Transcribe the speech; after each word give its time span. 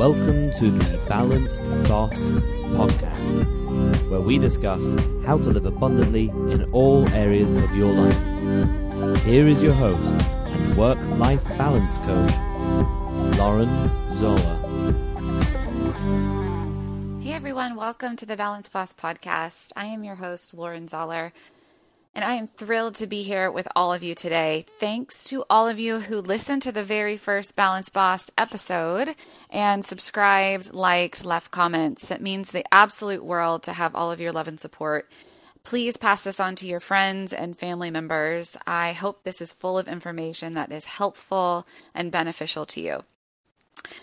Welcome 0.00 0.50
to 0.52 0.70
the 0.70 0.96
Balanced 1.10 1.62
Boss 1.86 2.30
podcast, 2.72 4.08
where 4.08 4.22
we 4.22 4.38
discuss 4.38 4.94
how 5.26 5.36
to 5.36 5.50
live 5.50 5.66
abundantly 5.66 6.30
in 6.50 6.64
all 6.72 7.06
areas 7.10 7.54
of 7.54 7.70
your 7.76 7.92
life. 7.92 9.18
Here 9.24 9.46
is 9.46 9.62
your 9.62 9.74
host 9.74 10.08
and 10.08 10.78
work 10.78 10.98
life 11.18 11.44
balance 11.58 11.98
coach, 11.98 12.32
Lauren 13.36 13.68
Zoeller. 14.14 14.56
Hey 17.20 17.34
everyone, 17.34 17.76
welcome 17.76 18.16
to 18.16 18.24
the 18.24 18.36
Balanced 18.36 18.72
Boss 18.72 18.94
podcast. 18.94 19.70
I 19.76 19.84
am 19.84 20.02
your 20.02 20.14
host, 20.14 20.54
Lauren 20.54 20.88
Zoeller. 20.88 21.34
And 22.12 22.24
I 22.24 22.34
am 22.34 22.48
thrilled 22.48 22.96
to 22.96 23.06
be 23.06 23.22
here 23.22 23.50
with 23.50 23.68
all 23.76 23.92
of 23.92 24.02
you 24.02 24.16
today. 24.16 24.66
Thanks 24.78 25.24
to 25.24 25.44
all 25.48 25.68
of 25.68 25.78
you 25.78 26.00
who 26.00 26.20
listened 26.20 26.62
to 26.62 26.72
the 26.72 26.82
very 26.82 27.16
first 27.16 27.54
Balance 27.54 27.88
Boss 27.88 28.30
episode 28.36 29.14
and 29.48 29.84
subscribed, 29.84 30.74
liked, 30.74 31.24
left 31.24 31.52
comments. 31.52 32.10
It 32.10 32.20
means 32.20 32.50
the 32.50 32.64
absolute 32.74 33.24
world 33.24 33.62
to 33.62 33.74
have 33.74 33.94
all 33.94 34.10
of 34.10 34.20
your 34.20 34.32
love 34.32 34.48
and 34.48 34.58
support. 34.58 35.08
Please 35.62 35.96
pass 35.96 36.24
this 36.24 36.40
on 36.40 36.56
to 36.56 36.66
your 36.66 36.80
friends 36.80 37.32
and 37.32 37.56
family 37.56 37.90
members. 37.90 38.56
I 38.66 38.92
hope 38.92 39.22
this 39.22 39.40
is 39.40 39.52
full 39.52 39.78
of 39.78 39.86
information 39.86 40.54
that 40.54 40.72
is 40.72 40.86
helpful 40.86 41.66
and 41.94 42.10
beneficial 42.10 42.66
to 42.66 42.80
you. 42.80 43.02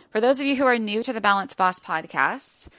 For 0.10 0.22
those 0.22 0.40
of 0.40 0.46
you 0.46 0.56
who 0.56 0.66
are 0.66 0.80
new 0.80 1.04
to 1.04 1.12
the 1.12 1.22
Balance 1.22 1.54
Boss 1.54 1.80
podcast, 1.80 2.70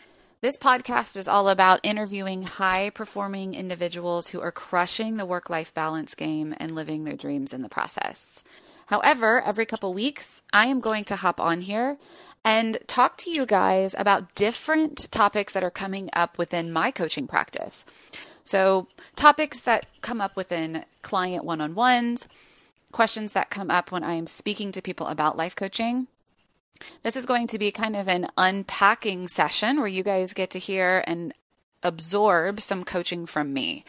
this 0.40 0.56
podcast 0.56 1.16
is 1.16 1.26
all 1.26 1.48
about 1.48 1.80
interviewing 1.82 2.44
high 2.44 2.90
performing 2.90 3.54
individuals 3.54 4.28
who 4.28 4.40
are 4.40 4.52
crushing 4.52 5.16
the 5.16 5.26
work 5.26 5.50
life 5.50 5.74
balance 5.74 6.14
game 6.14 6.54
and 6.58 6.70
living 6.70 7.02
their 7.02 7.16
dreams 7.16 7.52
in 7.52 7.62
the 7.62 7.68
process. 7.68 8.44
However, 8.86 9.42
every 9.42 9.66
couple 9.66 9.92
weeks, 9.92 10.42
I 10.52 10.66
am 10.66 10.78
going 10.78 11.04
to 11.06 11.16
hop 11.16 11.40
on 11.40 11.62
here 11.62 11.98
and 12.44 12.78
talk 12.86 13.18
to 13.18 13.30
you 13.30 13.46
guys 13.46 13.96
about 13.98 14.36
different 14.36 15.10
topics 15.10 15.54
that 15.54 15.64
are 15.64 15.70
coming 15.70 16.08
up 16.12 16.38
within 16.38 16.72
my 16.72 16.92
coaching 16.92 17.26
practice. 17.26 17.84
So, 18.44 18.86
topics 19.16 19.60
that 19.62 19.86
come 20.02 20.20
up 20.20 20.36
within 20.36 20.84
client 21.02 21.44
one 21.44 21.60
on 21.60 21.74
ones, 21.74 22.28
questions 22.92 23.32
that 23.32 23.50
come 23.50 23.70
up 23.70 23.90
when 23.90 24.04
I 24.04 24.14
am 24.14 24.28
speaking 24.28 24.70
to 24.72 24.80
people 24.80 25.08
about 25.08 25.36
life 25.36 25.56
coaching, 25.56 26.06
this 27.02 27.16
is 27.16 27.26
going 27.26 27.46
to 27.48 27.58
be 27.58 27.70
kind 27.70 27.96
of 27.96 28.08
an 28.08 28.26
unpacking 28.36 29.28
session 29.28 29.78
where 29.78 29.86
you 29.86 30.02
guys 30.02 30.32
get 30.32 30.50
to 30.50 30.58
hear 30.58 31.02
and 31.06 31.32
absorb 31.82 32.60
some 32.60 32.84
coaching 32.84 33.26
from 33.26 33.52
me. 33.52 33.84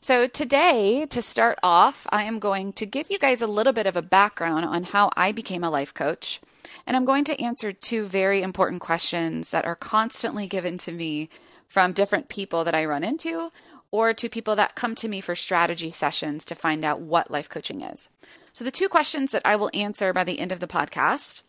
So, 0.00 0.28
today, 0.28 1.06
to 1.10 1.20
start 1.20 1.58
off, 1.60 2.06
I 2.10 2.22
am 2.22 2.38
going 2.38 2.72
to 2.74 2.86
give 2.86 3.10
you 3.10 3.18
guys 3.18 3.42
a 3.42 3.48
little 3.48 3.72
bit 3.72 3.86
of 3.86 3.96
a 3.96 4.02
background 4.02 4.64
on 4.64 4.84
how 4.84 5.10
I 5.16 5.32
became 5.32 5.64
a 5.64 5.70
life 5.70 5.92
coach. 5.92 6.40
And 6.86 6.96
I'm 6.96 7.04
going 7.04 7.24
to 7.24 7.42
answer 7.42 7.72
two 7.72 8.06
very 8.06 8.40
important 8.40 8.80
questions 8.80 9.50
that 9.50 9.64
are 9.64 9.74
constantly 9.74 10.46
given 10.46 10.78
to 10.78 10.92
me 10.92 11.28
from 11.66 11.92
different 11.92 12.28
people 12.28 12.62
that 12.62 12.76
I 12.76 12.84
run 12.84 13.02
into 13.02 13.50
or 13.90 14.14
to 14.14 14.28
people 14.28 14.54
that 14.54 14.76
come 14.76 14.94
to 14.96 15.08
me 15.08 15.20
for 15.20 15.34
strategy 15.34 15.90
sessions 15.90 16.44
to 16.44 16.54
find 16.54 16.84
out 16.84 17.00
what 17.00 17.30
life 17.30 17.48
coaching 17.48 17.80
is. 17.80 18.08
So, 18.52 18.64
the 18.64 18.70
two 18.70 18.88
questions 18.88 19.32
that 19.32 19.42
I 19.44 19.56
will 19.56 19.70
answer 19.74 20.12
by 20.12 20.22
the 20.22 20.38
end 20.38 20.52
of 20.52 20.60
the 20.60 20.68
podcast 20.68 21.42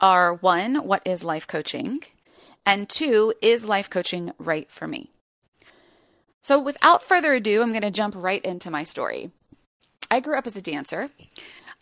are 0.00 0.34
one, 0.34 0.86
what 0.86 1.02
is 1.04 1.24
life 1.24 1.46
coaching? 1.46 2.02
And 2.66 2.88
two, 2.88 3.34
is 3.40 3.64
life 3.64 3.90
coaching 3.90 4.32
right 4.38 4.70
for 4.70 4.86
me? 4.86 5.10
So, 6.42 6.58
without 6.58 7.02
further 7.02 7.32
ado, 7.32 7.62
I'm 7.62 7.70
going 7.70 7.82
to 7.82 7.90
jump 7.90 8.14
right 8.16 8.44
into 8.44 8.70
my 8.70 8.82
story. 8.82 9.30
I 10.10 10.20
grew 10.20 10.36
up 10.36 10.46
as 10.46 10.56
a 10.56 10.62
dancer. 10.62 11.08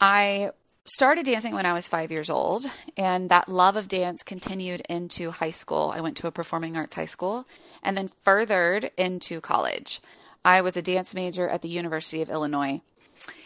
I 0.00 0.50
started 0.84 1.27
dancing 1.27 1.55
when 1.55 1.67
I 1.67 1.73
was 1.73 1.89
five 1.89 2.11
years 2.11 2.30
old, 2.30 2.67
and 2.97 3.28
that 3.28 3.48
love 3.48 3.77
of 3.77 3.89
dance 3.89 4.23
continued 4.23 4.83
into 4.89 5.30
high 5.30 5.50
school. 5.50 5.92
I 5.95 6.00
went 6.00 6.17
to 6.19 6.27
a 6.27 6.33
performing 6.33 6.77
arts 6.77 6.95
high 6.95 7.06
school 7.06 7.47
and 7.83 7.97
then 7.97 8.08
furthered 8.08 8.91
into 8.97 9.41
college. 9.41 10.00
I 10.45 10.61
was 10.61 10.77
a 10.77 10.83
dance 10.83 11.14
major 11.14 11.48
at 11.48 11.62
the 11.62 11.69
University 11.69 12.23
of 12.23 12.30
Illinois. 12.30 12.83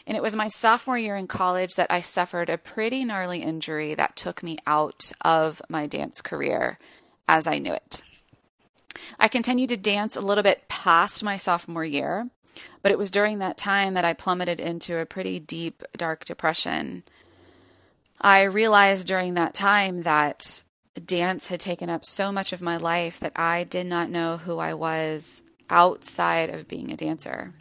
And 0.06 0.16
it 0.16 0.22
was 0.22 0.36
my 0.36 0.48
sophomore 0.48 0.98
year 0.98 1.16
in 1.16 1.26
college 1.26 1.74
that 1.74 1.90
I 1.90 2.00
suffered 2.00 2.48
a 2.48 2.58
pretty 2.58 3.04
gnarly 3.04 3.42
injury 3.42 3.94
that 3.94 4.14
took 4.14 4.42
me 4.42 4.58
out 4.66 5.10
of 5.22 5.60
my 5.68 5.86
dance 5.86 6.20
career 6.20 6.78
as 7.28 7.46
I 7.46 7.58
knew 7.58 7.72
it. 7.72 8.02
I 9.18 9.28
continued 9.28 9.70
to 9.70 9.76
dance 9.76 10.14
a 10.14 10.20
little 10.20 10.44
bit 10.44 10.68
past 10.68 11.24
my 11.24 11.36
sophomore 11.36 11.84
year, 11.84 12.30
but 12.82 12.92
it 12.92 12.98
was 12.98 13.10
during 13.10 13.40
that 13.40 13.56
time 13.56 13.94
that 13.94 14.04
I 14.04 14.12
plummeted 14.12 14.60
into 14.60 14.98
a 14.98 15.06
pretty 15.06 15.40
deep, 15.40 15.82
dark 15.96 16.24
depression. 16.24 17.02
I 18.20 18.42
realized 18.42 19.08
during 19.08 19.34
that 19.34 19.54
time 19.54 20.02
that 20.04 20.62
dance 21.04 21.48
had 21.48 21.60
taken 21.60 21.90
up 21.90 22.04
so 22.04 22.32
much 22.32 22.52
of 22.52 22.62
my 22.62 22.76
life 22.76 23.20
that 23.20 23.32
I 23.36 23.64
did 23.64 23.86
not 23.86 24.08
know 24.08 24.38
who 24.38 24.58
I 24.58 24.72
was 24.72 25.42
outside 25.68 26.48
of 26.48 26.68
being 26.68 26.90
a 26.92 26.96
dancer. 26.96 27.52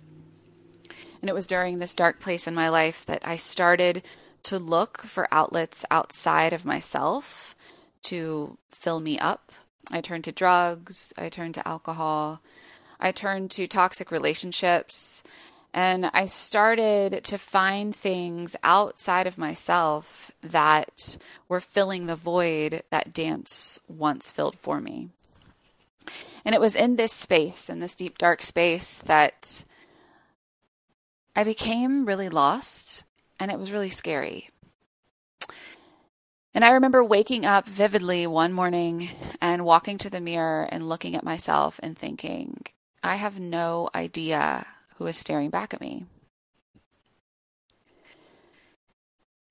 And 1.26 1.30
it 1.32 1.34
was 1.34 1.48
during 1.48 1.80
this 1.80 1.96
dark 1.96 2.20
place 2.20 2.46
in 2.46 2.54
my 2.54 2.70
life 2.70 3.04
that 3.08 3.28
I 3.28 3.36
started 3.36 4.06
to 4.44 4.60
look 4.60 5.00
for 5.00 5.28
outlets 5.32 5.84
outside 5.90 6.54
of 6.54 6.66
myself 6.66 7.56
to 8.04 8.60
fill 8.70 9.00
me 9.00 9.18
up. 9.18 9.52
I 9.90 10.02
turned 10.02 10.24
to 10.26 10.32
drugs, 10.32 11.14
I 11.18 11.30
turned 11.30 11.56
to 11.56 11.68
alcohol, 11.68 12.44
I 13.00 13.12
turned 13.12 13.50
to 13.52 13.66
toxic 13.66 14.12
relationships, 14.12 15.24
and 15.74 16.12
I 16.14 16.28
started 16.28 17.24
to 17.24 17.40
find 17.40 17.96
things 17.96 18.56
outside 18.62 19.26
of 19.26 19.40
myself 19.40 20.30
that 20.44 21.18
were 21.50 21.60
filling 21.60 22.06
the 22.06 22.16
void 22.16 22.84
that 22.92 23.14
dance 23.14 23.80
once 23.88 24.30
filled 24.30 24.58
for 24.60 24.80
me. 24.80 25.10
And 26.46 26.54
it 26.54 26.62
was 26.62 26.76
in 26.76 26.98
this 26.98 27.14
space, 27.14 27.68
in 27.68 27.80
this 27.80 27.96
deep, 27.96 28.20
dark 28.20 28.44
space, 28.44 29.00
that 29.00 29.66
I 31.36 31.44
became 31.44 32.06
really 32.06 32.30
lost 32.30 33.04
and 33.40 33.52
it 33.52 33.60
was 33.60 33.72
really 33.72 33.90
scary. 33.90 34.50
And 36.54 36.64
I 36.64 36.72
remember 36.72 37.04
waking 37.04 37.46
up 37.46 37.68
vividly 37.68 38.26
one 38.26 38.54
morning 38.54 39.10
and 39.42 39.66
walking 39.66 39.98
to 39.98 40.10
the 40.10 40.22
mirror 40.22 40.68
and 40.72 40.88
looking 40.88 41.14
at 41.14 41.24
myself 41.24 41.80
and 41.84 41.98
thinking, 41.98 42.64
I 43.04 43.16
have 43.16 43.38
no 43.38 43.90
idea 43.94 44.66
who 44.96 45.06
is 45.08 45.18
staring 45.18 45.50
back 45.50 45.74
at 45.74 45.82
me. 45.82 46.06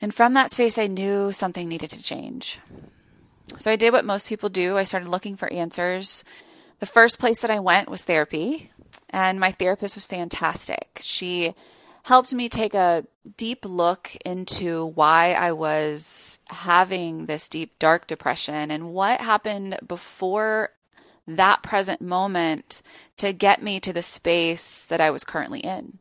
And 0.01 0.15
from 0.15 0.33
that 0.35 0.51
space, 0.51 0.79
I 0.79 0.87
knew 0.87 1.31
something 1.33 1.69
needed 1.69 1.91
to 1.91 2.03
change. 2.03 2.59
So 3.59 3.71
I 3.71 3.77
did 3.77 3.93
what 3.93 4.05
most 4.05 4.29
people 4.29 4.49
do. 4.49 4.79
I 4.79 4.85
started 4.85 5.09
looking 5.09 5.37
for 5.37 5.53
answers. 5.53 6.25
The 6.81 6.87
first 6.87 7.19
place 7.19 7.43
that 7.43 7.51
I 7.51 7.61
went 7.61 7.91
was 7.91 8.05
therapy. 8.05 8.71
And 9.15 9.39
my 9.39 9.53
therapist 9.53 9.95
was 9.95 10.05
fantastic. 10.05 10.99
She 11.01 11.55
helped 12.03 12.35
me 12.35 12.49
take 12.49 12.75
a 12.75 13.07
deep 13.37 13.65
look 13.65 14.11
into 14.27 14.87
why 14.87 15.35
I 15.35 15.53
was 15.53 16.41
having 16.49 17.27
this 17.27 17.49
deep, 17.49 17.79
dark 17.79 18.09
depression 18.09 18.73
and 18.73 18.93
what 18.93 19.21
happened 19.21 19.79
before 19.87 20.71
that 21.29 21.63
present 21.63 22.01
moment 22.01 22.83
to 23.19 23.33
get 23.33 23.63
me 23.63 23.79
to 23.79 23.93
the 23.93 24.03
space 24.03 24.85
that 24.87 25.01
I 25.01 25.13
was 25.13 25.23
currently 25.23 25.61
in. 25.61 25.99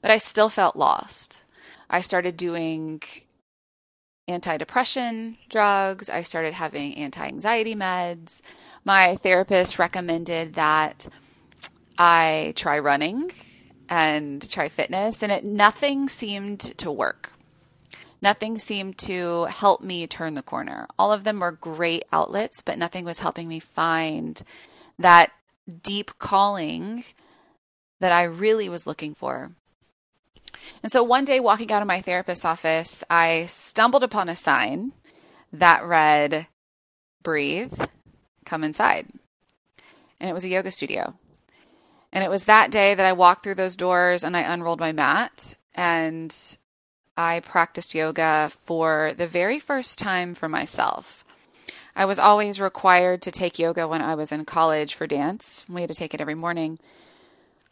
But 0.00 0.12
I 0.12 0.18
still 0.18 0.48
felt 0.48 0.76
lost. 0.76 1.42
I 1.90 2.02
started 2.02 2.36
doing 2.36 3.02
antidepressant 4.28 5.38
drugs. 5.48 6.08
I 6.08 6.22
started 6.22 6.54
having 6.54 6.94
anti 6.94 7.26
anxiety 7.26 7.74
meds. 7.74 8.42
My 8.84 9.16
therapist 9.16 9.80
recommended 9.80 10.54
that 10.54 11.08
I 11.98 12.52
try 12.56 12.78
running 12.78 13.30
and 13.88 14.48
try 14.48 14.68
fitness, 14.68 15.22
and 15.22 15.32
it 15.32 15.44
nothing 15.44 16.08
seemed 16.08 16.60
to 16.78 16.90
work. 16.90 17.32
Nothing 18.22 18.58
seemed 18.58 18.98
to 18.98 19.44
help 19.44 19.82
me 19.82 20.06
turn 20.06 20.34
the 20.34 20.42
corner. 20.42 20.86
All 20.98 21.12
of 21.12 21.24
them 21.24 21.40
were 21.40 21.52
great 21.52 22.04
outlets, 22.12 22.62
but 22.62 22.78
nothing 22.78 23.04
was 23.04 23.20
helping 23.20 23.46
me 23.46 23.60
find 23.60 24.42
that 24.98 25.32
deep 25.82 26.12
calling 26.18 27.04
that 28.00 28.12
I 28.12 28.24
really 28.24 28.68
was 28.68 28.86
looking 28.86 29.14
for. 29.14 29.52
And 30.82 30.90
so 30.90 31.02
one 31.02 31.24
day, 31.24 31.40
walking 31.40 31.70
out 31.70 31.82
of 31.82 31.88
my 31.88 32.00
therapist's 32.00 32.44
office, 32.44 33.04
I 33.10 33.46
stumbled 33.46 34.02
upon 34.02 34.28
a 34.28 34.36
sign 34.36 34.92
that 35.52 35.84
read, 35.84 36.46
Breathe, 37.22 37.74
come 38.44 38.64
inside. 38.64 39.06
And 40.18 40.30
it 40.30 40.32
was 40.32 40.44
a 40.44 40.48
yoga 40.48 40.70
studio. 40.70 41.14
And 42.12 42.24
it 42.24 42.30
was 42.30 42.44
that 42.44 42.70
day 42.70 42.94
that 42.94 43.06
I 43.06 43.12
walked 43.12 43.42
through 43.44 43.56
those 43.56 43.76
doors 43.76 44.24
and 44.24 44.36
I 44.36 44.40
unrolled 44.40 44.80
my 44.80 44.92
mat 44.92 45.56
and 45.74 46.34
I 47.16 47.40
practiced 47.40 47.94
yoga 47.94 48.50
for 48.50 49.12
the 49.16 49.26
very 49.26 49.58
first 49.58 49.98
time 49.98 50.34
for 50.34 50.48
myself. 50.48 51.24
I 51.94 52.04
was 52.04 52.18
always 52.18 52.60
required 52.60 53.22
to 53.22 53.30
take 53.30 53.58
yoga 53.58 53.88
when 53.88 54.02
I 54.02 54.14
was 54.14 54.30
in 54.30 54.44
college 54.44 54.94
for 54.94 55.06
dance. 55.06 55.64
We 55.68 55.80
had 55.80 55.88
to 55.88 55.94
take 55.94 56.12
it 56.12 56.20
every 56.20 56.34
morning. 56.34 56.78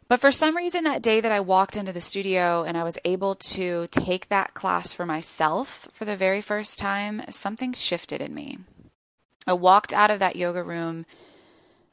But 0.07 0.19
for 0.19 0.31
some 0.31 0.55
reason, 0.55 0.83
that 0.83 1.01
day 1.01 1.19
that 1.19 1.31
I 1.31 1.39
walked 1.39 1.77
into 1.77 1.93
the 1.93 2.01
studio 2.01 2.63
and 2.63 2.77
I 2.77 2.83
was 2.83 2.97
able 3.05 3.35
to 3.35 3.87
take 3.87 4.29
that 4.29 4.53
class 4.53 4.93
for 4.93 5.05
myself 5.05 5.87
for 5.93 6.05
the 6.05 6.15
very 6.15 6.41
first 6.41 6.77
time, 6.77 7.23
something 7.29 7.73
shifted 7.73 8.21
in 8.21 8.33
me. 8.33 8.59
I 9.47 9.53
walked 9.53 9.93
out 9.93 10.11
of 10.11 10.19
that 10.19 10.35
yoga 10.35 10.63
room 10.63 11.05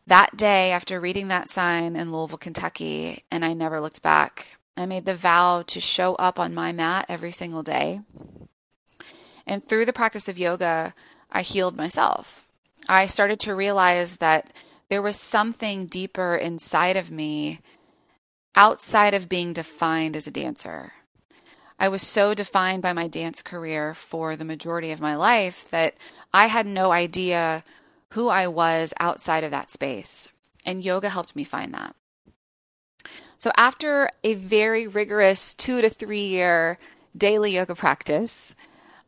that 0.07 0.37
day 0.37 0.73
after 0.73 1.01
reading 1.01 1.29
that 1.29 1.49
sign 1.49 1.97
in 1.97 2.13
Louisville, 2.13 2.39
Kentucky, 2.39 3.23
and 3.31 3.45
I 3.45 3.55
never 3.55 3.81
looked 3.81 4.03
back. 4.03 4.57
I 4.77 4.87
made 4.87 5.05
the 5.05 5.15
vow 5.15 5.63
to 5.67 5.81
show 5.81 6.15
up 6.17 6.41
on 6.41 6.55
my 6.55 6.73
mat 6.73 7.07
every 7.09 7.31
single 7.31 7.63
day. 7.63 8.01
And 9.47 9.63
through 9.63 9.85
the 9.87 9.93
practice 9.93 10.29
of 10.29 10.39
yoga, 10.39 10.95
I 11.31 11.43
healed 11.43 11.77
myself. 11.77 12.49
I 12.89 13.07
started 13.07 13.39
to 13.41 13.55
realize 13.55 14.17
that 14.19 14.53
there 14.89 15.03
was 15.03 15.17
something 15.17 15.87
deeper 15.87 16.37
inside 16.37 16.97
of 16.97 17.11
me 17.11 17.61
outside 18.55 19.15
of 19.15 19.29
being 19.29 19.53
defined 19.53 20.17
as 20.17 20.27
a 20.27 20.31
dancer. 20.31 20.93
I 21.79 21.89
was 21.89 22.03
so 22.03 22.35
defined 22.35 22.83
by 22.83 22.93
my 22.93 23.09
dance 23.09 23.43
career 23.43 23.95
for 23.95 24.37
the 24.37 24.45
majority 24.45 24.93
of 24.93 25.01
my 25.01 25.17
life 25.17 25.69
that 25.71 25.95
I 26.33 26.47
had 26.47 26.67
no 26.67 26.93
idea 26.93 27.65
who 28.13 28.29
I 28.29 28.47
was 28.47 28.95
outside 29.01 29.45
of 29.45 29.51
that 29.51 29.71
space. 29.71 30.29
And 30.65 30.85
yoga 30.85 31.09
helped 31.09 31.35
me 31.35 31.45
find 31.45 31.75
that. 31.75 31.97
So, 33.37 33.51
after 33.57 34.09
a 34.23 34.35
very 34.35 34.87
rigorous 34.87 35.55
two 35.55 35.81
to 35.81 35.91
three 35.91 36.27
year 36.27 36.79
daily 37.17 37.57
yoga 37.57 37.75
practice, 37.75 38.55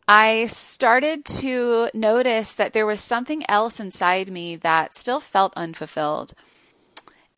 I 0.09 0.47
started 0.47 1.25
to 1.27 1.89
notice 1.95 2.55
that 2.55 2.73
there 2.73 2.87
was 2.87 3.01
something 3.01 3.49
else 3.49 3.79
inside 3.79 4.31
me 4.31 4.57
that 4.57 4.95
still 4.95 5.21
felt 5.21 5.55
unfulfilled. 5.57 6.35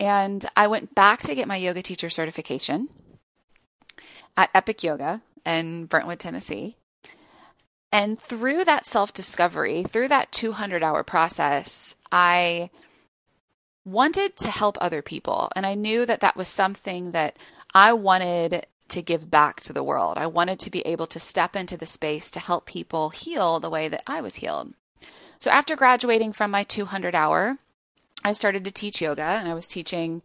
And 0.00 0.44
I 0.56 0.66
went 0.66 0.94
back 0.94 1.20
to 1.22 1.34
get 1.34 1.48
my 1.48 1.56
yoga 1.56 1.82
teacher 1.82 2.08
certification 2.08 2.88
at 4.36 4.50
Epic 4.54 4.82
Yoga 4.82 5.22
in 5.44 5.86
Brentwood, 5.86 6.18
Tennessee. 6.18 6.76
And 7.92 8.18
through 8.18 8.64
that 8.64 8.86
self 8.86 9.12
discovery, 9.12 9.82
through 9.82 10.08
that 10.08 10.32
200 10.32 10.82
hour 10.82 11.02
process, 11.02 11.94
I 12.10 12.70
wanted 13.84 14.36
to 14.36 14.50
help 14.50 14.76
other 14.80 15.00
people. 15.00 15.50
And 15.54 15.64
I 15.64 15.74
knew 15.74 16.04
that 16.06 16.20
that 16.20 16.36
was 16.36 16.48
something 16.48 17.12
that 17.12 17.36
I 17.72 17.92
wanted 17.92 18.66
to 18.88 19.02
give 19.02 19.30
back 19.30 19.60
to 19.60 19.72
the 19.72 19.82
world. 19.82 20.18
I 20.18 20.26
wanted 20.26 20.58
to 20.60 20.70
be 20.70 20.80
able 20.80 21.06
to 21.08 21.20
step 21.20 21.56
into 21.56 21.76
the 21.76 21.86
space 21.86 22.30
to 22.32 22.40
help 22.40 22.66
people 22.66 23.10
heal 23.10 23.60
the 23.60 23.70
way 23.70 23.88
that 23.88 24.02
I 24.06 24.20
was 24.20 24.36
healed. 24.36 24.74
So 25.38 25.50
after 25.50 25.76
graduating 25.76 26.32
from 26.32 26.50
my 26.50 26.64
200 26.64 27.14
hour, 27.14 27.58
I 28.24 28.32
started 28.32 28.64
to 28.64 28.72
teach 28.72 29.00
yoga 29.00 29.22
and 29.22 29.48
I 29.48 29.54
was 29.54 29.66
teaching 29.66 30.22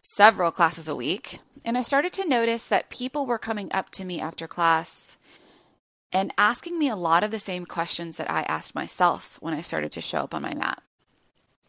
several 0.00 0.50
classes 0.50 0.88
a 0.88 0.96
week. 0.96 1.40
And 1.64 1.76
I 1.76 1.82
started 1.82 2.12
to 2.14 2.28
notice 2.28 2.68
that 2.68 2.90
people 2.90 3.26
were 3.26 3.38
coming 3.38 3.70
up 3.72 3.90
to 3.90 4.04
me 4.04 4.20
after 4.20 4.46
class 4.46 5.16
and 6.12 6.32
asking 6.38 6.78
me 6.78 6.88
a 6.88 6.96
lot 6.96 7.22
of 7.22 7.30
the 7.30 7.38
same 7.38 7.66
questions 7.66 8.16
that 8.16 8.30
I 8.30 8.42
asked 8.42 8.74
myself 8.74 9.38
when 9.40 9.54
I 9.54 9.60
started 9.60 9.92
to 9.92 10.00
show 10.00 10.20
up 10.20 10.34
on 10.34 10.42
my 10.42 10.54
mat. 10.54 10.82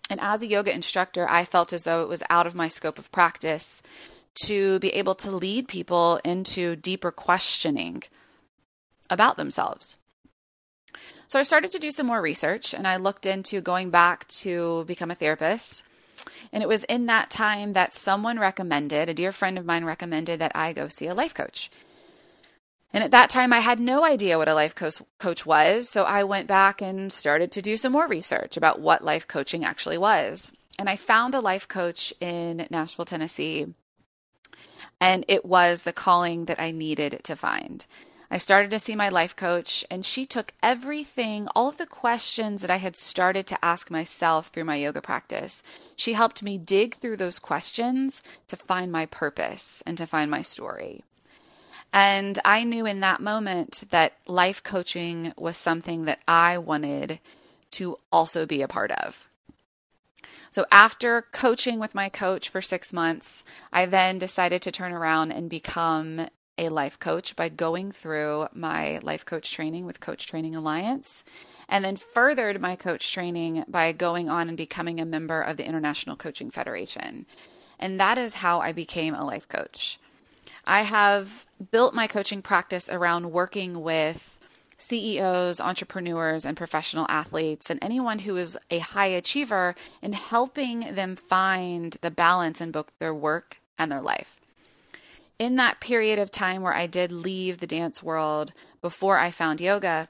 And 0.09 0.19
as 0.21 0.41
a 0.41 0.47
yoga 0.47 0.74
instructor, 0.74 1.30
I 1.30 1.45
felt 1.45 1.74
as 1.74 1.83
though 1.83 2.01
it 2.01 2.09
was 2.09 2.24
out 2.30 2.47
of 2.47 2.56
my 2.56 2.68
scope 2.68 2.97
of 2.97 3.12
practice 3.12 3.83
to 4.45 4.80
be 4.80 4.89
able 4.89 5.15
to 5.15 5.31
lead 5.31 5.68
people 5.68 6.19
into 6.24 6.75
deeper 6.75 7.12
questioning 7.12 8.03
about 9.09 9.38
themselves. 9.38 9.97
So 11.27 11.38
I 11.38 11.44
started 11.44 11.69
to 11.71 11.80
do 11.80 11.91
some 11.91 12.07
more 12.07 12.21
research 12.21 12.74
and 12.74 12.88
I 12.88 12.95
looked 12.95 13.25
into 13.25 13.62
going 13.62 13.91
back 13.91 14.27
to 14.39 14.83
become 14.86 15.12
a 15.12 15.15
therapist. 15.15 15.83
And 16.51 16.63
it 16.63 16.69
was 16.69 16.86
in 16.86 17.06
that 17.06 17.30
time 17.30 17.74
that 17.74 17.94
someone 17.94 18.39
recommended, 18.39 19.09
a 19.09 19.13
dear 19.13 19.31
friend 19.31 19.57
of 19.57 19.65
mine 19.65 19.86
recommended 19.86 20.39
that 20.39 20.51
I 20.56 20.74
go 20.74 20.88
see 20.88 21.06
a 21.06 21.13
life 21.13 21.33
coach. 21.33 21.69
And 22.91 23.03
at 23.03 23.12
that 23.12 23.30
time, 23.30 23.53
I 23.53 23.59
had 23.59 23.80
no 23.80 24.03
idea 24.03 24.38
what 24.38 24.47
a 24.47 24.56
life 24.56 24.74
coach, 24.75 25.45
was. 25.45 25.89
So 25.89 26.03
I 26.03 26.24
went 26.24 26.47
back 26.47 26.81
and 26.81 27.13
started 27.13 27.51
to 27.51 27.62
do 27.62 27.77
some 27.77 27.91
more 27.91 28.07
research 28.07 28.57
about 28.57 28.81
what 28.81 29.03
life 29.03 29.27
coaching 29.27 29.63
actually 29.63 29.97
was. 29.97 30.51
And 30.80 30.89
I 30.89 30.95
found 30.95 31.36
a 31.36 31.39
life 31.39 31.68
coach 31.68 32.13
in 32.19 32.65
Nashville, 32.71 33.06
Tennessee 33.06 33.68
and 35.00 35.25
it 35.27 35.45
was 35.45 35.83
the 35.83 35.94
calling 35.94 36.45
that 36.45 36.59
I 36.59 36.71
needed 36.71 37.21
to 37.24 37.36
find. 37.36 37.86
I 38.31 38.38
started 38.38 38.69
to 38.71 38.80
see 38.80 38.95
my 38.95 39.09
life 39.09 39.36
coach, 39.36 39.83
and 39.89 40.06
she 40.06 40.25
took 40.25 40.53
everything, 40.62 41.47
all 41.56 41.68
of 41.68 41.77
the 41.77 41.88
questions 41.88 42.62
that 42.62 42.69
I 42.69 42.75
had 42.75 42.95
started 42.95 43.47
to 43.47 43.65
ask 43.65 43.89
myself 43.89 44.47
through 44.47 44.65
my 44.65 44.75
yoga 44.75 45.01
practice. 45.01 45.63
She 45.95 46.13
helped 46.13 46.44
me 46.44 46.59
dig 46.59 46.94
through 46.94 47.18
those 47.18 47.39
questions 47.39 48.21
to 48.47 48.56
find 48.56 48.91
my 48.91 49.07
purpose 49.07 49.81
and 49.88 49.97
to 49.97 50.06
find 50.06 50.30
my 50.30 50.44
story. 50.44 51.03
And 51.91 52.39
I 52.45 52.63
knew 52.63 52.86
in 52.86 53.00
that 53.00 53.21
moment 53.21 53.83
that 53.89 54.13
life 54.27 54.62
coaching 54.63 55.33
was 55.38 55.57
something 55.57 56.06
that 56.06 56.19
I 56.27 56.57
wanted 56.57 57.19
to 57.71 57.97
also 58.12 58.45
be 58.45 58.62
a 58.62 58.68
part 58.68 58.91
of. 58.91 59.27
So 60.51 60.65
after 60.71 61.21
coaching 61.31 61.80
with 61.80 61.94
my 61.94 62.09
coach 62.09 62.50
for 62.50 62.62
six 62.62 62.91
months, 62.91 63.44
I 63.71 63.86
then 63.86 64.18
decided 64.18 64.62
to 64.63 64.71
turn 64.71 64.91
around 64.91 65.31
and 65.31 65.50
become 65.50 66.27
a 66.57 66.69
life 66.69 67.00
coach 67.00 67.36
by 67.36 67.47
going 67.47 67.91
through 67.91 68.47
my 68.53 69.00
life 69.01 69.25
coach 69.25 69.51
training 69.51 69.86
with 69.86 70.01
Coach 70.01 70.27
Training 70.27 70.56
Alliance, 70.56 71.24
and 71.69 71.86
then 71.86 71.95
furthered 71.95 72.59
my 72.59 72.75
coach 72.75 73.13
training 73.13 73.63
by 73.68 73.91
going 73.94 74.30
on 74.30 74.50
and 74.50 74.57
becoming 74.57 75.00
a 75.00 75.06
member 75.06 75.39
of 75.41 75.56
the 75.56 75.65
International 75.65 76.18
Coaching 76.18 76.51
Federation. 76.51 77.25
And 77.80 77.97
that 78.00 78.18
is 78.18 78.36
how 78.36 78.59
I 78.59 78.74
became 78.74 79.13
a 79.13 79.24
life 79.24 79.47
coach. 79.47 80.00
I 80.66 80.81
have 80.81 81.46
built 81.72 81.94
my 81.94 82.07
coaching 82.07 82.42
practice 82.42 82.90
around 82.90 83.31
working 83.31 83.81
with 83.81 84.38
CEOs, 84.78 85.60
entrepreneurs, 85.60 86.46
and 86.46 86.56
professional 86.56 87.06
athletes, 87.10 87.69
and 87.69 87.80
anyone 87.81 88.19
who 88.19 88.38
is 88.38 88.57
a 88.72 88.80
high 88.80 89.07
achiever 89.07 89.75
in 90.01 90.13
helping 90.13 90.96
them 90.96 91.16
find 91.16 91.98
the 92.01 92.12
balance 92.12 92.62
in 92.62 92.72
both 92.72 92.92
their 93.00 93.13
work 93.13 93.60
and 93.78 93.92
their 93.92 94.01
life. 94.01 94.40
In 95.38 95.56
that 95.57 95.80
period 95.80 96.19
of 96.19 96.31
time 96.31 96.62
where 96.62 96.74
I 96.74 96.88
did 96.88 97.12
leave 97.12 97.60
the 97.60 97.68
dance 97.68 98.01
world 98.04 98.54
before 98.81 99.18
I 99.18 99.31
found 99.31 99.62
yoga, 99.62 100.10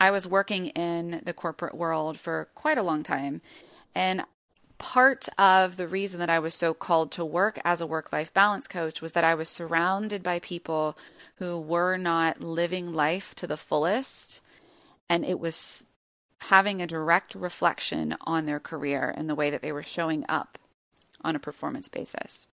I 0.00 0.10
was 0.10 0.28
working 0.28 0.66
in 0.68 1.22
the 1.24 1.32
corporate 1.32 1.74
world 1.74 2.18
for 2.18 2.48
quite 2.54 2.78
a 2.78 2.82
long 2.82 3.02
time. 3.02 3.40
And 3.94 4.24
part 4.78 5.28
of 5.38 5.76
the 5.76 5.88
reason 5.88 6.20
that 6.20 6.30
I 6.30 6.38
was 6.38 6.54
so 6.54 6.74
called 6.74 7.10
to 7.12 7.24
work 7.24 7.58
as 7.64 7.80
a 7.80 7.86
work 7.86 8.12
life 8.12 8.32
balance 8.32 8.68
coach 8.68 9.02
was 9.02 9.12
that 9.12 9.24
I 9.24 9.34
was 9.34 9.48
surrounded 9.48 10.22
by 10.22 10.38
people 10.38 10.96
who 11.36 11.58
were 11.58 11.96
not 11.96 12.40
living 12.40 12.92
life 12.92 13.34
to 13.36 13.46
the 13.46 13.56
fullest. 13.56 14.40
And 15.08 15.24
it 15.24 15.38
was 15.38 15.86
having 16.40 16.80
a 16.80 16.86
direct 16.86 17.34
reflection 17.34 18.16
on 18.22 18.46
their 18.46 18.60
career 18.60 19.12
and 19.16 19.28
the 19.28 19.34
way 19.34 19.50
that 19.50 19.62
they 19.62 19.72
were 19.72 19.82
showing 19.82 20.24
up 20.28 20.58
on 21.22 21.34
a 21.34 21.40
performance 21.40 21.88
basis. 21.88 22.46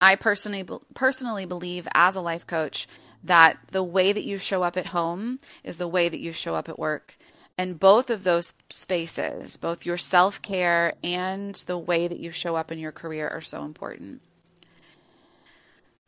I 0.00 0.16
personally 0.16 0.66
personally 0.94 1.44
believe 1.44 1.86
as 1.94 2.16
a 2.16 2.22
life 2.22 2.46
coach 2.46 2.88
that 3.22 3.58
the 3.70 3.82
way 3.82 4.12
that 4.12 4.24
you 4.24 4.38
show 4.38 4.62
up 4.62 4.76
at 4.78 4.86
home 4.86 5.40
is 5.62 5.76
the 5.76 5.88
way 5.88 6.08
that 6.08 6.20
you 6.20 6.32
show 6.32 6.54
up 6.54 6.68
at 6.68 6.78
work 6.78 7.18
and 7.60 7.78
both 7.78 8.08
of 8.08 8.24
those 8.24 8.54
spaces, 8.70 9.58
both 9.58 9.84
your 9.84 9.98
self 9.98 10.40
care 10.40 10.94
and 11.04 11.54
the 11.66 11.76
way 11.76 12.08
that 12.08 12.18
you 12.18 12.30
show 12.30 12.56
up 12.56 12.72
in 12.72 12.78
your 12.78 12.90
career, 12.90 13.28
are 13.28 13.42
so 13.42 13.64
important. 13.64 14.22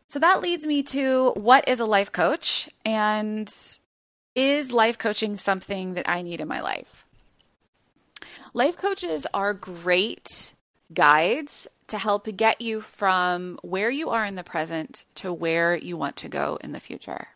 So 0.09 0.19
that 0.19 0.41
leads 0.41 0.67
me 0.67 0.83
to 0.85 1.33
what 1.33 1.69
is 1.69 1.79
a 1.79 1.85
life 1.85 2.11
coach? 2.11 2.71
And 2.87 3.55
is 4.35 4.73
life 4.73 4.97
coaching 4.97 5.37
something 5.37 5.93
that 5.93 6.09
I 6.09 6.23
need 6.23 6.41
in 6.41 6.49
my 6.49 6.63
life? 6.63 7.05
Life 8.55 8.79
coaches 8.79 9.27
are 9.35 9.53
great 9.53 10.55
guides 10.95 11.69
to 11.89 11.99
help 11.99 12.35
get 12.35 12.63
you 12.63 12.81
from 12.81 13.59
where 13.61 13.91
you 13.91 14.09
are 14.09 14.25
in 14.25 14.37
the 14.37 14.43
present 14.43 15.05
to 15.17 15.31
where 15.31 15.77
you 15.77 15.99
want 15.99 16.17
to 16.17 16.31
go 16.31 16.59
in 16.65 16.73
the 16.73 16.81
future. 16.81 17.29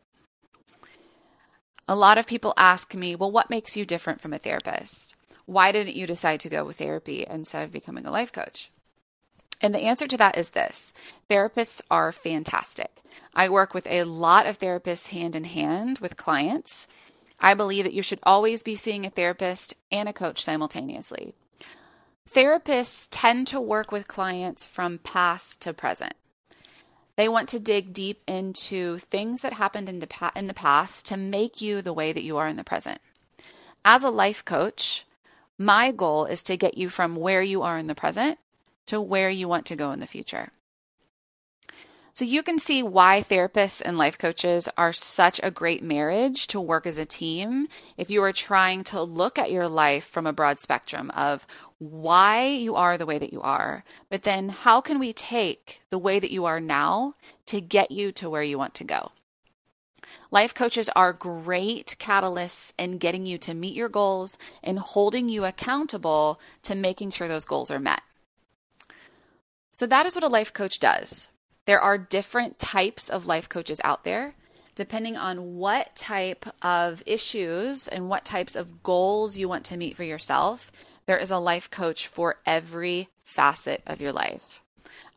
A 1.88 1.95
lot 1.95 2.19
of 2.19 2.26
people 2.26 2.52
ask 2.57 2.95
me, 2.95 3.14
well, 3.14 3.31
what 3.31 3.49
makes 3.49 3.76
you 3.76 3.85
different 3.85 4.21
from 4.21 4.33
a 4.33 4.38
therapist? 4.38 5.14
Why 5.45 5.71
didn't 5.71 5.95
you 5.95 6.05
decide 6.07 6.40
to 6.40 6.49
go 6.49 6.64
with 6.64 6.78
therapy 6.78 7.25
instead 7.31 7.62
of 7.62 7.71
becoming 7.71 8.05
a 8.05 8.11
life 8.11 8.33
coach? 8.33 8.73
And 9.61 9.73
the 9.73 9.83
answer 9.83 10.09
to 10.09 10.16
that 10.16 10.37
is 10.37 10.50
this 10.50 10.93
therapists 11.31 11.81
are 11.88 12.11
fantastic. 12.11 13.02
I 13.35 13.49
work 13.49 13.73
with 13.73 13.87
a 13.87 14.02
lot 14.02 14.47
of 14.47 14.59
therapists 14.59 15.11
hand 15.11 15.37
in 15.37 15.45
hand 15.45 16.00
with 16.00 16.16
clients. 16.16 16.88
I 17.38 17.55
believe 17.55 17.85
that 17.85 17.95
you 17.95 18.02
should 18.02 18.19
always 18.25 18.64
be 18.64 18.75
seeing 18.75 19.07
a 19.07 19.11
therapist 19.11 19.75
and 19.93 20.09
a 20.09 20.12
coach 20.12 20.43
simultaneously. 20.43 21.35
Therapists 22.28 23.07
tend 23.11 23.47
to 23.47 23.61
work 23.61 23.93
with 23.93 24.09
clients 24.09 24.64
from 24.64 24.99
past 24.99 25.62
to 25.62 25.73
present. 25.73 26.14
They 27.16 27.28
want 27.28 27.49
to 27.50 27.58
dig 27.58 27.92
deep 27.92 28.23
into 28.26 28.99
things 28.99 29.40
that 29.40 29.54
happened 29.54 29.88
in 29.88 30.00
the, 30.00 30.32
in 30.37 30.46
the 30.46 30.54
past 30.54 31.06
to 31.06 31.16
make 31.16 31.61
you 31.61 31.80
the 31.80 31.92
way 31.92 32.12
that 32.12 32.23
you 32.23 32.37
are 32.37 32.46
in 32.46 32.56
the 32.56 32.64
present. 32.64 33.00
As 33.85 34.04
a 34.04 34.11
life 34.11 34.44
coach, 34.44 35.06
my 35.58 35.92
goal 35.92 36.26
is 36.26 36.42
to 36.44 36.56
get 36.56 36.76
you 36.76 36.88
from 36.90 37.16
where 37.16 37.42
you 37.42 37.62
are 37.62 37.78
in 37.78 37.87
the 37.87 37.94
present 37.94 38.38
to 38.87 39.00
where 39.00 39.30
you 39.30 39.49
want 39.49 39.66
to 39.66 39.76
go 39.76 39.90
in 39.92 40.00
the 40.00 40.06
future. 40.06 40.50
So 42.16 42.25
you 42.25 42.42
can 42.42 42.58
see 42.58 42.82
why 42.82 43.20
therapists 43.20 43.82
and 43.85 43.99
life 43.99 44.16
coaches 44.16 44.70
are 44.78 44.94
such 44.94 45.38
a 45.42 45.50
great 45.50 45.82
marriage 45.82 46.46
to 46.46 46.58
work 46.58 46.87
as 46.87 46.96
a 46.96 47.04
team 47.04 47.68
if 47.99 48.08
you 48.08 48.23
are 48.23 48.32
trying 48.32 48.85
to 48.85 49.02
look 49.02 49.38
at 49.38 49.52
your 49.52 49.68
life 49.68 50.06
from 50.06 50.26
a 50.26 50.32
broad 50.32 50.58
spectrum 50.58 51.11
of 51.11 51.46
why 51.76 52.46
you 52.46 52.75
are 52.75 52.96
the 52.96 53.04
way 53.04 53.18
that 53.18 53.35
you 53.35 53.42
are, 53.42 53.85
but 54.08 54.23
then 54.23 54.49
how 54.49 54.80
can 54.80 54.99
we 54.99 55.12
take 55.12 55.82
the 55.90 55.99
way 55.99 56.18
that 56.18 56.30
you 56.30 56.46
are 56.46 56.58
now 56.58 57.16
to 57.44 57.61
get 57.61 57.90
you 57.90 58.12
to 58.12 58.30
where 58.30 58.42
you 58.42 58.56
want 58.56 58.73
to 58.76 58.85
go? 58.85 59.12
Life 60.30 60.54
coaches 60.54 60.88
are 60.96 61.12
great 61.12 61.96
catalysts 61.99 62.73
in 62.78 62.96
getting 62.96 63.26
you 63.26 63.37
to 63.37 63.52
meet 63.52 63.75
your 63.75 63.90
goals 63.90 64.38
and 64.64 64.78
holding 64.78 65.28
you 65.28 65.44
accountable 65.44 66.40
to 66.62 66.75
making 66.75 67.11
sure 67.11 67.28
those 67.28 67.44
goals 67.44 67.70
are 67.70 67.78
met. 67.78 68.00
So, 69.75 69.87
that 69.87 70.06
is 70.06 70.14
what 70.14 70.25
a 70.25 70.28
life 70.28 70.54
coach 70.54 70.78
does. 70.78 71.28
There 71.66 71.80
are 71.80 71.99
different 71.99 72.58
types 72.58 73.08
of 73.08 73.26
life 73.26 73.49
coaches 73.49 73.80
out 73.85 74.04
there. 74.04 74.35
Depending 74.76 75.16
on 75.16 75.56
what 75.56 75.96
type 75.96 76.44
of 76.62 77.02
issues 77.06 77.88
and 77.88 78.08
what 78.08 78.25
types 78.25 78.54
of 78.54 78.82
goals 78.82 79.37
you 79.37 79.49
want 79.49 79.64
to 79.66 79.76
meet 79.76 79.96
for 79.96 80.04
yourself, 80.04 80.70
there 81.06 81.16
is 81.16 81.30
a 81.30 81.38
life 81.38 81.70
coach 81.70 82.06
for 82.06 82.37
every 82.44 83.08
facet 83.25 83.82
of 83.87 84.00
your 84.00 84.12
life. 84.12 84.61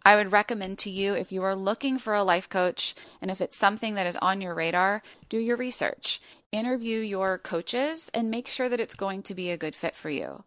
I 0.06 0.16
would 0.16 0.32
recommend 0.32 0.80
to 0.80 0.90
you 0.90 1.14
if 1.14 1.32
you 1.32 1.44
are 1.44 1.56
looking 1.56 2.00
for 2.00 2.14
a 2.14 2.24
life 2.24 2.50
coach 2.50 2.96
and 3.22 3.30
if 3.30 3.42
it's 3.42 3.58
something 3.58 3.96
that 3.96 4.08
is 4.08 4.16
on 4.16 4.40
your 4.40 4.56
radar, 4.56 5.04
do 5.28 5.38
your 5.38 5.58
research. 5.58 6.22
Interview 6.52 7.00
your 7.00 7.38
coaches 7.38 8.10
and 8.14 8.32
make 8.32 8.48
sure 8.48 8.70
that 8.70 8.80
it's 8.80 8.96
going 8.96 9.22
to 9.24 9.36
be 9.36 9.52
a 9.52 9.58
good 9.58 9.76
fit 9.76 9.96
for 9.96 10.10
you. 10.10 10.44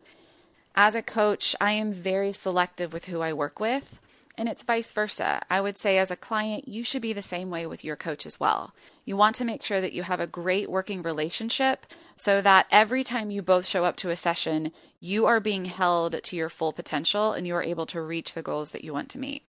As 0.74 0.94
a 0.94 1.02
coach, 1.02 1.54
I 1.60 1.72
am 1.72 1.92
very 1.92 2.32
selective 2.32 2.94
with 2.94 3.04
who 3.04 3.20
I 3.20 3.34
work 3.34 3.60
with. 3.60 4.00
And 4.36 4.48
it's 4.48 4.62
vice 4.62 4.92
versa. 4.92 5.42
I 5.50 5.60
would 5.60 5.76
say, 5.76 5.98
as 5.98 6.10
a 6.10 6.16
client, 6.16 6.66
you 6.66 6.84
should 6.84 7.02
be 7.02 7.12
the 7.12 7.20
same 7.20 7.50
way 7.50 7.66
with 7.66 7.84
your 7.84 7.96
coach 7.96 8.24
as 8.24 8.40
well. 8.40 8.74
You 9.04 9.16
want 9.16 9.34
to 9.36 9.44
make 9.44 9.62
sure 9.62 9.80
that 9.80 9.92
you 9.92 10.04
have 10.04 10.20
a 10.20 10.26
great 10.26 10.70
working 10.70 11.02
relationship 11.02 11.86
so 12.16 12.40
that 12.40 12.66
every 12.70 13.04
time 13.04 13.30
you 13.30 13.42
both 13.42 13.66
show 13.66 13.84
up 13.84 13.96
to 13.96 14.10
a 14.10 14.16
session, 14.16 14.72
you 15.00 15.26
are 15.26 15.38
being 15.38 15.66
held 15.66 16.22
to 16.22 16.36
your 16.36 16.48
full 16.48 16.72
potential 16.72 17.32
and 17.32 17.46
you 17.46 17.54
are 17.54 17.62
able 17.62 17.84
to 17.86 18.00
reach 18.00 18.32
the 18.32 18.42
goals 18.42 18.70
that 18.70 18.84
you 18.84 18.92
want 18.92 19.10
to 19.10 19.18
meet. 19.18 19.44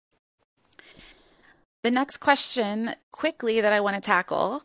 The 1.83 1.91
next 1.91 2.19
question, 2.19 2.97
quickly, 3.12 3.61
that 3.61 3.73
I 3.73 3.81
want 3.81 3.95
to 3.97 4.01
tackle 4.01 4.65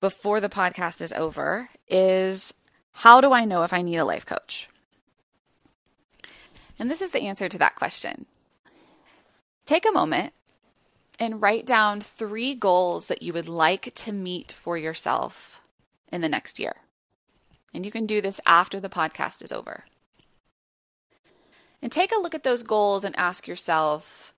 before 0.00 0.40
the 0.40 0.48
podcast 0.48 1.02
is 1.02 1.12
over 1.12 1.68
is 1.88 2.54
how 2.92 3.20
do 3.20 3.32
I 3.32 3.44
know 3.44 3.64
if 3.64 3.72
I 3.72 3.82
need 3.82 3.96
a 3.96 4.04
life 4.04 4.24
coach? 4.24 4.68
And 6.78 6.90
this 6.90 7.02
is 7.02 7.10
the 7.10 7.26
answer 7.26 7.48
to 7.48 7.58
that 7.58 7.76
question. 7.76 8.24
Take 9.70 9.86
a 9.86 9.92
moment 9.92 10.32
and 11.20 11.40
write 11.40 11.64
down 11.64 12.00
three 12.00 12.56
goals 12.56 13.06
that 13.06 13.22
you 13.22 13.32
would 13.32 13.48
like 13.48 13.94
to 13.94 14.10
meet 14.10 14.50
for 14.50 14.76
yourself 14.76 15.60
in 16.10 16.22
the 16.22 16.28
next 16.28 16.58
year. 16.58 16.74
And 17.72 17.86
you 17.86 17.92
can 17.92 18.04
do 18.04 18.20
this 18.20 18.40
after 18.44 18.80
the 18.80 18.88
podcast 18.88 19.42
is 19.42 19.52
over. 19.52 19.84
And 21.80 21.92
take 21.92 22.10
a 22.10 22.18
look 22.18 22.34
at 22.34 22.42
those 22.42 22.64
goals 22.64 23.04
and 23.04 23.16
ask 23.16 23.46
yourself 23.46 24.34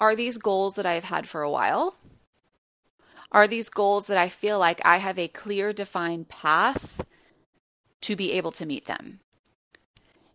are 0.00 0.14
these 0.14 0.38
goals 0.38 0.76
that 0.76 0.86
I've 0.86 1.02
had 1.02 1.26
for 1.26 1.42
a 1.42 1.50
while? 1.50 1.96
Are 3.32 3.48
these 3.48 3.68
goals 3.68 4.06
that 4.06 4.16
I 4.16 4.28
feel 4.28 4.60
like 4.60 4.80
I 4.84 4.98
have 4.98 5.18
a 5.18 5.26
clear, 5.26 5.72
defined 5.72 6.28
path 6.28 7.04
to 8.02 8.14
be 8.14 8.30
able 8.30 8.52
to 8.52 8.64
meet 8.64 8.84
them? 8.86 9.18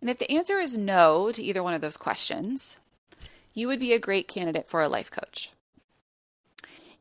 And 0.02 0.10
if 0.10 0.18
the 0.18 0.30
answer 0.30 0.60
is 0.60 0.76
no 0.76 1.32
to 1.32 1.42
either 1.42 1.64
one 1.64 1.74
of 1.74 1.80
those 1.80 1.96
questions, 1.96 2.78
you 3.58 3.68
would 3.68 3.80
be 3.80 3.92
a 3.92 4.00
great 4.00 4.28
candidate 4.28 4.68
for 4.68 4.84
a 4.84 4.88
life 4.88 5.10
coach. 5.10 5.54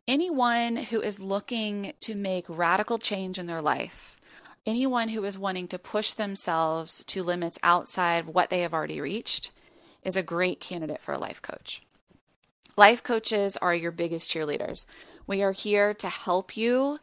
Anyone 0.09 0.77
who 0.77 1.03
is 1.03 1.21
looking 1.21 1.93
to 2.01 2.15
make 2.15 2.47
radical 2.49 2.97
change 2.97 3.39
in 3.39 3.47
their 3.47 3.61
life, 3.61 4.17
anyone 4.65 5.11
who 5.11 5.23
is 5.25 5.37
wanting 5.37 5.69
to 5.69 5.79
push 5.79 6.15
themselves 6.15 7.05
to 7.05 7.23
limits 7.23 7.59
outside 7.63 8.25
what 8.25 8.49
they 8.49 8.61
have 8.61 8.73
already 8.73 9.03
reached, 9.03 9.51
is 10.03 10.17
a 10.17 10.23
great 10.23 10.59
candidate 10.59 11.03
for 11.03 11.13
a 11.13 11.19
life 11.19 11.43
coach. 11.43 11.83
Life 12.75 13.03
coaches 13.03 13.59
are 13.59 13.75
your 13.75 13.93
biggest 13.93 14.31
cheerleaders. 14.31 14.87
We 15.27 15.43
are 15.43 15.53
here 15.53 15.93
to 15.93 16.09
help 16.09 16.57
you 16.57 17.01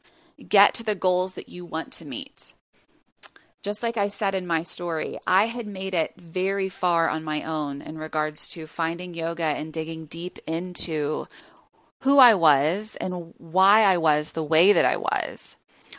get 0.50 0.74
to 0.74 0.84
the 0.84 0.96
goals 0.96 1.36
that 1.36 1.50
you 1.50 1.64
want 1.64 1.92
to 1.94 2.06
meet. 2.06 2.54
Just 3.64 3.82
like 3.82 3.96
I 3.96 4.10
said 4.10 4.36
in 4.36 4.46
my 4.46 4.62
story, 4.62 5.18
I 5.26 5.46
had 5.46 5.68
made 5.68 5.94
it 5.94 6.16
very 6.18 6.68
far 6.68 7.08
on 7.08 7.24
my 7.24 7.44
own 7.44 7.82
in 7.82 7.98
regards 7.98 8.50
to 8.50 8.68
finding 8.68 9.14
yoga 9.14 9.46
and 9.46 9.72
digging 9.72 10.06
deep 10.06 10.38
into 10.46 11.30
who 12.02 12.20
I 12.20 12.34
was 12.34 12.98
and 12.98 13.34
why 13.38 13.84
I 13.84 13.96
was 13.96 14.34
the 14.34 14.44
way 14.44 14.74
that 14.74 14.84
I 14.84 14.98
was. 14.98 15.56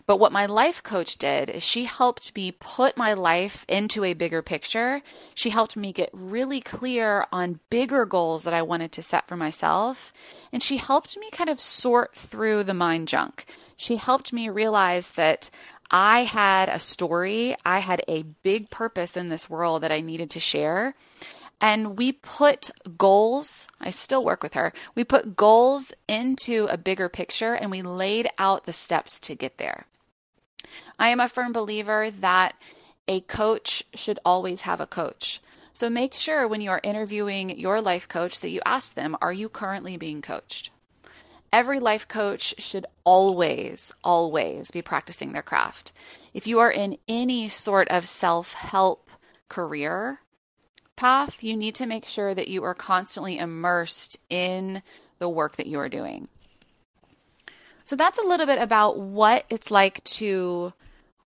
But 0.06 0.21
what 0.21 0.33
my 0.33 0.44
life 0.44 0.83
coach 0.83 1.16
did 1.16 1.49
is 1.49 1.62
she 1.62 1.85
helped 1.85 2.37
me 2.37 2.52
put 2.52 2.99
my 2.99 3.14
life 3.14 3.64
into 3.66 4.04
a 4.04 4.12
bigger 4.12 4.42
picture. 4.42 5.00
She 5.35 5.49
helped 5.49 5.78
me 5.78 5.94
get 5.94 6.11
really 6.12 6.61
clear 6.61 7.26
on 7.33 7.61
bigger 7.71 8.04
goals 8.04 8.44
that 8.44 8.52
I 8.52 8.61
wanted 8.61 8.92
to 8.92 9.02
set 9.02 9.26
for 9.26 9.37
myself. 9.37 10.12
And 10.52 10.62
she 10.62 10.76
helped 10.76 11.16
me 11.16 11.30
kind 11.30 11.49
of 11.49 11.59
sort 11.59 12.14
through 12.14 12.64
the 12.64 12.75
mind 12.75 13.09
junk. 13.09 13.47
She 13.76 13.97
helped 13.97 14.30
me 14.30 14.50
realize 14.50 15.12
that 15.12 15.49
I 15.94 16.24
had 16.24 16.68
a 16.68 16.80
story, 16.80 17.54
I 17.64 17.78
had 17.78 18.02
a 18.08 18.24
big 18.42 18.68
purpose 18.68 19.16
in 19.16 19.28
this 19.28 19.48
world 19.48 19.84
that 19.84 19.92
I 19.92 20.00
needed 20.00 20.28
to 20.30 20.40
share. 20.40 20.96
And 21.60 21.96
we 21.96 22.10
put 22.10 22.72
goals, 22.98 23.68
I 23.80 23.90
still 23.90 24.24
work 24.24 24.42
with 24.42 24.54
her, 24.54 24.72
we 24.96 25.04
put 25.04 25.36
goals 25.36 25.94
into 26.08 26.66
a 26.68 26.76
bigger 26.76 27.08
picture 27.08 27.54
and 27.54 27.70
we 27.70 27.80
laid 27.80 28.28
out 28.38 28.66
the 28.66 28.72
steps 28.72 29.20
to 29.20 29.36
get 29.36 29.58
there. 29.58 29.86
I 30.98 31.10
am 31.10 31.20
a 31.20 31.28
firm 31.28 31.52
believer 31.52 32.10
that 32.10 32.56
a 33.06 33.20
coach 33.20 33.84
should 33.94 34.18
always 34.24 34.62
have 34.62 34.80
a 34.80 34.88
coach. 34.88 35.40
So 35.72 35.88
make 35.88 36.14
sure 36.14 36.48
when 36.48 36.60
you 36.60 36.70
are 36.70 36.80
interviewing 36.82 37.56
your 37.56 37.80
life 37.80 38.08
coach 38.08 38.40
that 38.40 38.50
you 38.50 38.60
ask 38.66 38.94
them, 38.94 39.16
Are 39.22 39.32
you 39.32 39.48
currently 39.48 39.96
being 39.96 40.22
coached? 40.22 40.70
Every 41.54 41.78
life 41.78 42.08
coach 42.08 42.52
should 42.58 42.84
always, 43.04 43.92
always 44.02 44.73
be 44.73 44.82
practicing 44.82 45.30
their 45.30 45.40
craft. 45.40 45.92
If 46.34 46.49
you 46.49 46.58
are 46.58 46.70
in 46.70 46.99
any 47.06 47.49
sort 47.49 47.87
of 47.87 48.08
self 48.08 48.54
help 48.54 49.08
career 49.49 50.18
path, 50.96 51.44
you 51.44 51.56
need 51.56 51.76
to 51.76 51.87
make 51.87 52.06
sure 52.06 52.34
that 52.34 52.49
you 52.49 52.64
are 52.64 52.75
constantly 52.75 53.38
immersed 53.38 54.16
in 54.28 54.82
the 55.20 55.28
work 55.28 55.54
that 55.54 55.68
you 55.68 55.78
are 55.78 55.88
doing. 55.88 56.26
So 57.84 57.94
that's 57.94 58.18
a 58.18 58.26
little 58.26 58.46
bit 58.46 58.61
about 58.61 58.99
what 58.99 59.44
it's 59.49 59.70
like 59.70 60.02
to 60.04 60.73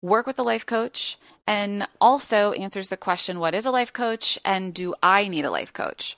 work 0.03 0.29
with 0.29 0.39
a 0.39 0.45
life 0.45 0.65
coach 0.65 1.19
and 1.49 1.89
also 2.01 2.53
answers 2.53 2.91
the 2.91 2.97
question 2.97 3.41
what 3.41 3.57
is 3.57 3.67
a 3.67 3.73
life 3.73 3.93
coach 3.93 4.39
and 4.45 4.73
do 4.73 4.95
I 5.03 5.27
need 5.27 5.45
a 5.45 5.51
life 5.51 5.73
coach? 5.73 6.17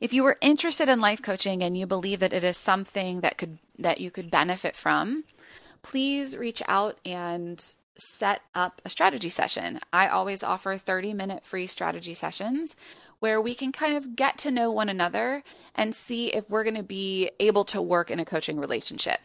If 0.00 0.12
you 0.12 0.22
were 0.22 0.36
interested 0.40 0.88
in 0.88 1.00
life 1.00 1.22
coaching 1.22 1.62
and 1.62 1.76
you 1.76 1.86
believe 1.86 2.20
that 2.20 2.32
it 2.32 2.44
is 2.44 2.56
something 2.56 3.20
that 3.20 3.38
could 3.38 3.58
that 3.78 4.00
you 4.00 4.10
could 4.10 4.30
benefit 4.30 4.76
from, 4.76 5.24
please 5.82 6.36
reach 6.36 6.62
out 6.66 6.98
and 7.04 7.62
set 7.98 8.42
up 8.54 8.82
a 8.84 8.90
strategy 8.90 9.28
session. 9.28 9.78
I 9.92 10.08
always 10.08 10.42
offer 10.42 10.76
30 10.76 11.14
minute 11.14 11.44
free 11.44 11.66
strategy 11.66 12.14
sessions 12.14 12.76
where 13.20 13.40
we 13.40 13.54
can 13.54 13.72
kind 13.72 13.96
of 13.96 14.16
get 14.16 14.38
to 14.38 14.50
know 14.50 14.70
one 14.70 14.88
another 14.88 15.42
and 15.74 15.94
see 15.94 16.28
if 16.28 16.50
we're 16.50 16.64
going 16.64 16.76
to 16.76 16.82
be 16.82 17.30
able 17.40 17.64
to 17.64 17.80
work 17.80 18.10
in 18.10 18.20
a 18.20 18.24
coaching 18.24 18.58
relationship. 18.58 19.20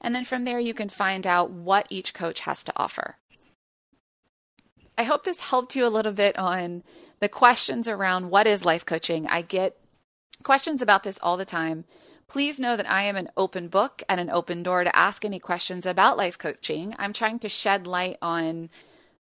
And 0.00 0.14
then 0.14 0.24
from 0.24 0.44
there, 0.44 0.60
you 0.60 0.74
can 0.74 0.88
find 0.88 1.26
out 1.26 1.50
what 1.50 1.86
each 1.90 2.14
coach 2.14 2.40
has 2.40 2.64
to 2.64 2.72
offer. 2.76 3.16
I 4.96 5.04
hope 5.04 5.22
this 5.22 5.50
helped 5.50 5.76
you 5.76 5.86
a 5.86 5.88
little 5.88 6.12
bit 6.12 6.36
on 6.36 6.82
the 7.20 7.28
questions 7.28 7.86
around 7.86 8.30
what 8.30 8.48
is 8.48 8.64
life 8.64 8.84
coaching. 8.84 9.26
I 9.28 9.42
get 9.42 9.77
questions 10.42 10.82
about 10.82 11.02
this 11.02 11.18
all 11.22 11.36
the 11.36 11.44
time. 11.44 11.84
Please 12.28 12.60
know 12.60 12.76
that 12.76 12.90
I 12.90 13.04
am 13.04 13.16
an 13.16 13.28
open 13.36 13.68
book 13.68 14.02
and 14.08 14.20
an 14.20 14.28
open 14.28 14.62
door 14.62 14.84
to 14.84 14.94
ask 14.94 15.24
any 15.24 15.38
questions 15.38 15.86
about 15.86 16.18
life 16.18 16.36
coaching. 16.36 16.94
I'm 16.98 17.12
trying 17.12 17.38
to 17.40 17.48
shed 17.48 17.86
light 17.86 18.18
on 18.20 18.68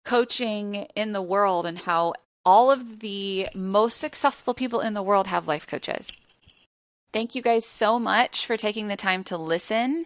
coaching 0.05 0.87
in 0.95 1.11
the 1.11 1.21
world 1.21 1.65
and 1.65 1.79
how 1.79 2.13
all 2.45 2.71
of 2.71 2.99
the 2.99 3.47
most 3.53 3.97
successful 3.97 4.53
people 4.53 4.79
in 4.79 4.93
the 4.93 5.03
world 5.03 5.27
have 5.27 5.47
life 5.47 5.67
coaches. 5.67 6.11
Thank 7.11 7.35
you 7.35 7.41
guys 7.41 7.65
so 7.65 7.99
much 7.99 8.45
for 8.45 8.55
taking 8.55 8.87
the 8.87 8.95
time 8.95 9.23
to 9.25 9.37
listen 9.37 10.05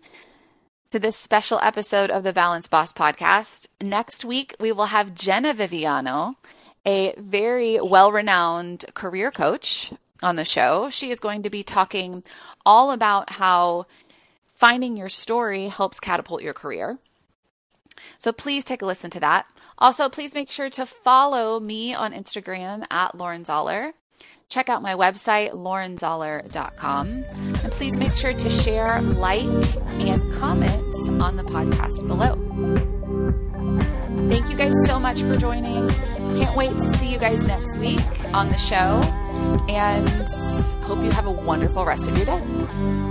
to 0.92 1.00
this 1.00 1.16
special 1.16 1.60
episode 1.62 2.10
of 2.10 2.24
the 2.24 2.34
Balance 2.34 2.68
Boss 2.68 2.94
podcast. 2.94 3.68
Next 3.82 4.26
week, 4.26 4.56
we 4.60 4.72
will 4.72 4.86
have 4.86 5.14
Jenna 5.14 5.54
Viviano, 5.54 6.36
a 6.86 7.14
very 7.18 7.80
well 7.80 8.12
renowned 8.12 8.86
career 8.96 9.30
coach 9.30 9.92
on 10.22 10.36
the 10.36 10.46
show. 10.46 10.90
She 10.90 11.12
is 11.12 11.20
going 11.20 11.44
to 11.44 11.50
be 11.50 11.64
talking 11.64 12.24
all 12.66 12.92
about 12.92 13.32
how 13.32 13.86
finding 14.54 14.98
your 14.98 15.10
story 15.10 15.68
helps 15.68 16.00
catapult 16.00 16.44
your 16.44 16.54
career. 16.54 16.98
So 18.18 18.32
please 18.32 18.64
take 18.64 18.82
a 18.82 18.86
listen 18.86 19.10
to 19.12 19.20
that. 19.20 19.46
Also, 19.78 20.10
please 20.10 20.34
make 20.34 20.50
sure 20.50 20.70
to 20.70 20.86
follow 20.86 21.60
me 21.60 21.94
on 21.94 22.14
Instagram 22.14 22.86
at 22.92 23.16
Lauren 23.16 23.46
Zoeller. 23.46 23.94
Check 24.50 24.68
out 24.68 24.82
my 24.82 24.96
website, 24.96 25.52
laurenzoeller.com. 25.52 27.26
And 27.64 27.70
And 27.70 27.76
please 27.76 28.00
make 28.00 28.16
sure 28.16 28.34
to 28.34 28.50
share, 28.50 29.00
like, 29.00 29.46
and 30.00 30.34
comment 30.34 30.96
on 31.22 31.36
the 31.36 31.44
podcast 31.44 32.08
below. 32.08 32.36
Thank 34.28 34.50
you 34.50 34.58
guys 34.58 34.74
so 34.88 35.00
much 35.00 35.22
for 35.22 35.36
joining. 35.36 35.88
Can't 36.38 36.56
wait 36.56 36.72
to 36.72 36.82
see 36.82 37.12
you 37.12 37.18
guys 37.18 37.44
next 37.44 37.78
week 37.78 38.00
on 38.34 38.50
the 38.50 38.58
show. 38.58 39.02
And 39.70 40.28
hope 40.84 41.04
you 41.04 41.12
have 41.12 41.26
a 41.26 41.32
wonderful 41.32 41.86
rest 41.86 42.08
of 42.08 42.18
your 42.18 42.26
day. 42.26 43.09